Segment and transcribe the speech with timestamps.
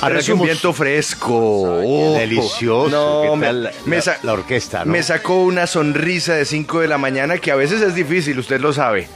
[0.00, 1.34] Ahora es un viento fresco.
[1.36, 2.88] Oh, Delicioso.
[2.88, 4.92] No, ¿Qué me- tal la, me la- sa- la orquesta, ¿no?
[4.92, 8.60] Me sacó una sonrisa de 5 de la mañana que a veces es difícil, usted
[8.60, 9.08] lo sabe.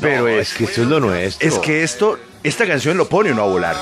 [0.00, 1.46] Pero No, es, es que esto es lo nuestro.
[1.48, 3.76] es que esto, esta canción lo pone uno a volar.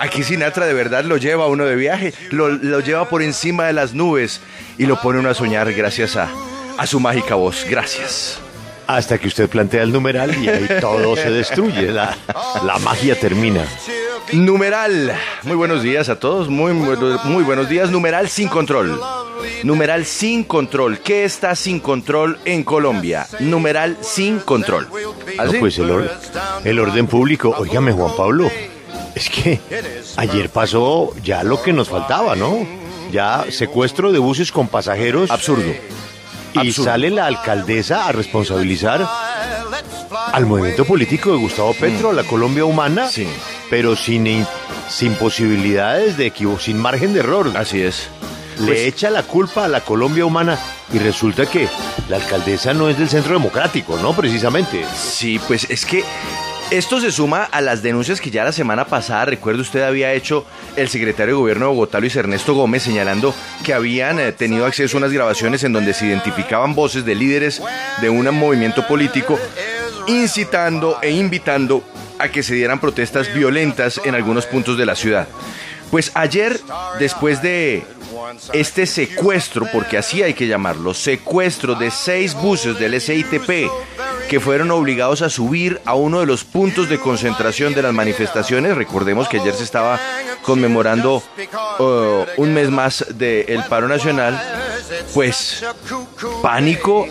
[0.00, 3.64] Aquí Sinatra de verdad lo lleva a uno de viaje, lo, lo lleva por encima
[3.66, 4.40] de las nubes
[4.76, 6.28] y lo pone uno a soñar gracias a,
[6.76, 7.64] a su mágica voz.
[7.68, 8.38] Gracias.
[8.86, 11.90] Hasta que usted plantea el numeral y ahí todo se destruye.
[11.90, 12.16] La,
[12.64, 13.64] la magia termina.
[14.32, 15.12] Numeral.
[15.42, 16.48] Muy buenos días a todos.
[16.48, 17.90] Muy, muy, muy buenos días.
[17.90, 19.00] Numeral sin control.
[19.62, 20.98] Numeral sin control.
[21.00, 23.26] ¿Qué está sin control en Colombia?
[23.40, 24.88] Numeral sin control.
[24.88, 26.10] No, pues el, or-
[26.64, 27.54] el orden público.
[27.58, 28.50] Óigame, Juan Pablo.
[29.14, 29.60] Es que
[30.16, 32.66] ayer pasó ya lo que nos faltaba, ¿no?
[33.12, 35.30] Ya secuestro de buses con pasajeros.
[35.30, 35.72] Absurdo.
[36.52, 36.90] Y absurdo.
[36.90, 39.06] sale la alcaldesa a responsabilizar
[40.32, 43.26] al movimiento político de Gustavo Petro, a la Colombia humana, Sí.
[43.70, 44.46] Pero sin, in-
[44.88, 47.52] sin posibilidades de equivoco, sin margen de error.
[47.56, 48.08] Así es.
[48.60, 50.58] Le Pues- echa la culpa a la Colombia humana
[50.92, 51.68] y resulta que
[52.08, 54.14] la alcaldesa no es del centro democrático, ¿no?
[54.14, 54.84] Precisamente.
[54.96, 56.02] Sí, pues es que
[56.70, 60.44] esto se suma a las denuncias que ya la semana pasada, recuerdo usted, había hecho
[60.76, 64.96] el secretario de gobierno de Bogotá, Luis Ernesto Gómez, señalando que habían eh, tenido acceso
[64.96, 67.62] a unas grabaciones en donde se identificaban voces de líderes
[68.00, 69.38] de un movimiento político
[70.06, 71.82] incitando e invitando
[72.18, 75.28] a que se dieran protestas violentas en algunos puntos de la ciudad.
[75.90, 76.58] Pues ayer,
[76.98, 77.84] después de
[78.52, 83.70] este secuestro, porque así hay que llamarlo, secuestro de seis buses del SITP
[84.28, 88.76] que fueron obligados a subir a uno de los puntos de concentración de las manifestaciones.
[88.76, 90.00] Recordemos que ayer se estaba
[90.42, 91.22] conmemorando
[91.78, 91.84] uh,
[92.36, 94.40] un mes más del paro nacional.
[95.14, 95.64] Pues
[96.42, 97.06] pánico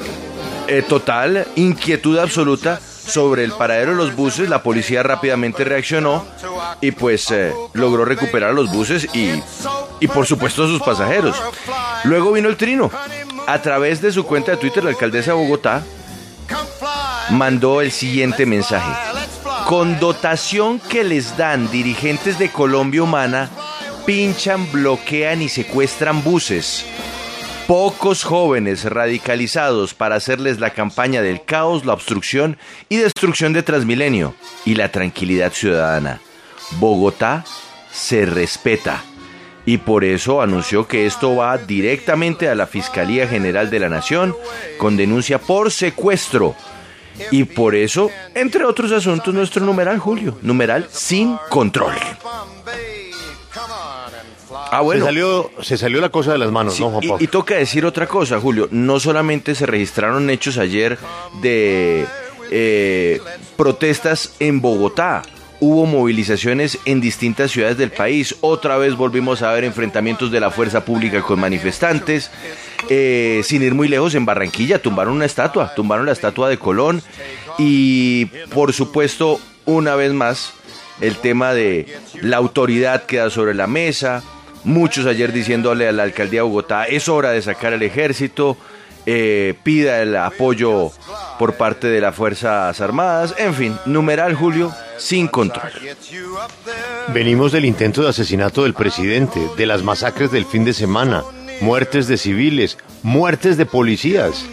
[0.67, 4.49] eh, total, inquietud absoluta sobre el paradero de los buses.
[4.49, 6.25] La policía rápidamente reaccionó
[6.81, 9.41] y pues eh, logró recuperar los buses y,
[9.99, 11.35] y por supuesto a sus pasajeros.
[12.03, 12.91] Luego vino el trino.
[13.47, 15.83] A través de su cuenta de Twitter, la alcaldesa de Bogotá
[17.29, 18.91] mandó el siguiente mensaje.
[19.67, 23.49] Con dotación que les dan dirigentes de Colombia Humana,
[24.05, 26.85] pinchan, bloquean y secuestran buses.
[27.67, 32.57] Pocos jóvenes radicalizados para hacerles la campaña del caos, la obstrucción
[32.89, 36.21] y destrucción de Transmilenio y la tranquilidad ciudadana.
[36.79, 37.43] Bogotá
[37.91, 39.03] se respeta
[39.65, 44.35] y por eso anunció que esto va directamente a la Fiscalía General de la Nación
[44.77, 46.55] con denuncia por secuestro.
[47.31, 51.95] Y por eso, entre otros asuntos, nuestro numeral, Julio, numeral sin control.
[54.75, 55.05] Ah, bueno.
[55.05, 57.85] Se, salió, se salió la cosa de las manos, Sí, ¿no, Juan y, toca decir
[57.85, 58.67] otra cosa, Julio.
[58.71, 60.97] No solamente se registraron hechos ayer
[61.41, 62.05] de
[62.51, 63.21] eh,
[63.55, 65.21] protestas en Bogotá.
[65.61, 68.35] Hubo movilizaciones en distintas ciudades del país.
[68.41, 72.29] Otra vez volvimos a ver enfrentamientos de la fuerza pública con manifestantes.
[72.89, 77.01] Eh, sin ir muy lejos, en Barranquilla tumbaron una estatua, tumbaron la estatua de Colón.
[77.57, 80.51] Y por supuesto, una vez más,
[80.99, 81.87] el tema de
[82.21, 84.21] la autoridad queda sobre la mesa.
[84.65, 88.57] Muchos ayer diciéndole a la alcaldía de Bogotá, es hora de sacar el ejército,
[89.05, 90.91] eh, pida el apoyo
[91.37, 95.71] por parte de las Fuerzas Armadas, en fin, numeral Julio, sin control.
[97.09, 101.23] Venimos del intento de asesinato del presidente, de las masacres del fin de semana,
[101.61, 104.45] muertes de civiles, muertes de policías.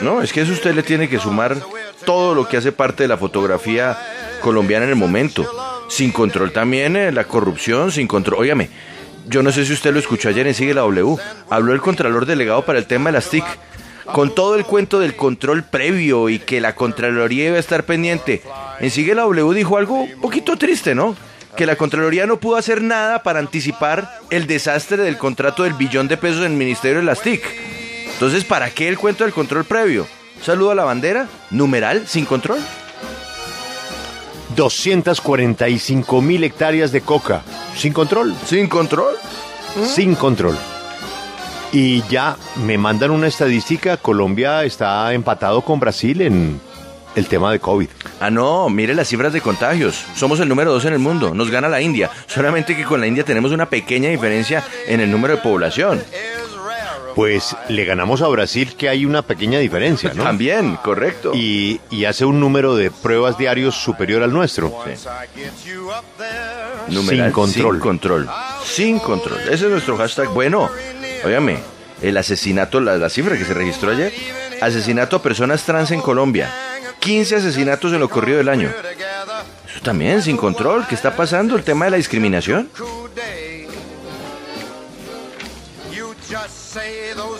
[0.00, 1.56] No, es que eso usted le tiene que sumar
[2.04, 3.96] todo lo que hace parte de la fotografía
[4.40, 5.46] colombiana en el momento.
[5.90, 8.40] Sin control también, eh, la corrupción, sin control.
[8.40, 8.70] Óigame,
[9.26, 11.16] yo no sé si usted lo escuchó ayer en Sigue la W.
[11.50, 13.44] Habló el Contralor Delegado para el tema de las TIC.
[14.12, 18.40] Con todo el cuento del control previo y que la Contraloría iba a estar pendiente.
[18.78, 21.16] En Sigue la W dijo algo un poquito triste, ¿no?
[21.56, 26.06] Que la Contraloría no pudo hacer nada para anticipar el desastre del contrato del billón
[26.06, 27.42] de pesos en el Ministerio de las TIC.
[28.12, 30.06] Entonces, ¿para qué el cuento del control previo?
[30.40, 32.60] Saludo a la bandera, numeral, sin control.
[34.60, 37.40] 245 mil hectáreas de coca,
[37.74, 39.14] sin control, ¿Sin control?
[39.86, 40.54] sin control.
[41.72, 42.36] Y ya
[42.66, 46.60] me mandan una estadística, Colombia está empatado con Brasil en
[47.16, 47.88] el tema de COVID.
[48.20, 50.04] Ah, no, mire las cifras de contagios.
[50.14, 51.32] Somos el número dos en el mundo.
[51.34, 52.10] Nos gana la India.
[52.26, 56.02] Solamente que con la India tenemos una pequeña diferencia en el número de población.
[57.14, 60.22] Pues le ganamos a Brasil que hay una pequeña diferencia, ¿no?
[60.24, 61.32] También, correcto.
[61.34, 64.72] Y, y hace un número de pruebas diarios superior al nuestro.
[66.88, 67.74] Numeral, sin control.
[67.74, 68.30] Sin control.
[68.64, 69.40] Sin control.
[69.42, 70.28] Ese es nuestro hashtag.
[70.28, 70.70] Bueno,
[71.24, 71.58] óyame,
[72.02, 74.12] el asesinato, la, la cifra que se registró ayer,
[74.60, 76.50] asesinato a personas trans en Colombia.
[77.00, 78.70] 15 asesinatos en lo corrido del año.
[79.68, 80.86] Eso también, sin control.
[80.86, 81.56] ¿Qué está pasando?
[81.56, 82.68] ¿El tema de la discriminación?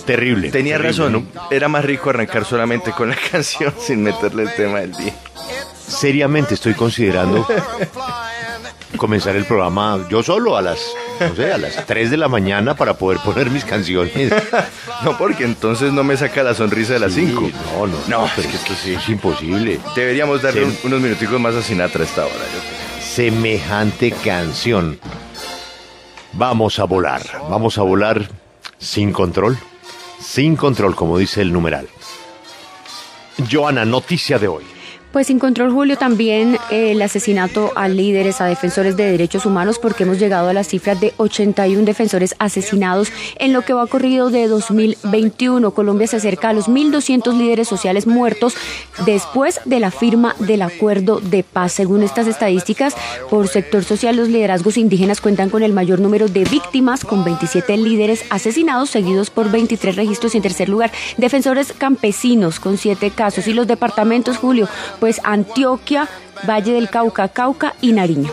[0.06, 0.50] Terrible.
[0.50, 1.28] Tenía terrible, razón.
[1.50, 5.14] Era más rico arrancar solamente con la canción sin meterle el tema del día.
[5.86, 7.46] Seriamente estoy considerando
[8.96, 10.78] comenzar el programa yo solo a las,
[11.20, 14.32] no sé, a las 3 de la mañana para poder poner mis canciones.
[15.02, 17.40] No, porque entonces no me saca la sonrisa de las Sí, 5.
[17.78, 18.92] No, no, No, pero es que esto sí.
[18.92, 19.80] Es imposible.
[19.96, 22.34] Deberíamos darle un- unos minuticos más a Sinatra a esta hora.
[22.34, 23.02] yo creo.
[23.02, 25.00] Semejante canción.
[26.34, 28.28] Vamos a volar, vamos a volar
[28.80, 29.58] sin control,
[30.18, 31.88] sin control, como dice el numeral.
[33.50, 34.64] Joana, noticia de hoy.
[35.12, 39.80] Pues sin control, Julio, también eh, el asesinato a líderes, a defensores de derechos humanos,
[39.80, 43.10] porque hemos llegado a las cifras de 81 defensores asesinados
[43.40, 45.72] en lo que va corrido de 2021.
[45.72, 48.54] Colombia se acerca a los 1.200 líderes sociales muertos
[49.04, 51.72] después de la firma del acuerdo de paz.
[51.72, 52.94] Según estas estadísticas,
[53.30, 57.76] por sector social, los liderazgos indígenas cuentan con el mayor número de víctimas, con 27
[57.78, 63.48] líderes asesinados, seguidos por 23 registros y en tercer lugar, defensores campesinos, con 7 casos.
[63.48, 64.68] Y los departamentos, Julio,
[65.00, 66.08] pues Antioquia,
[66.48, 68.30] Valle del Cauca, Cauca y Nariño.